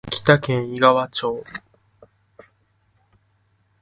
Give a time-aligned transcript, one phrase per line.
[0.07, 1.43] 秋田県井川町